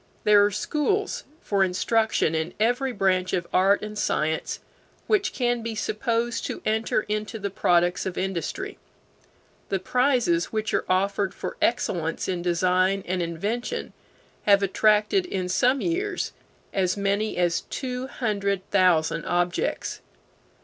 [0.23, 4.59] There are schools for instruction in every branch of art and science
[5.05, 8.79] which can be supposed to enter into the products of industry.
[9.69, 13.93] The prizes which are offered for excellence in design and invention
[14.47, 16.31] have attracted, in some years,
[16.73, 20.01] as many as two hundred thousand objects.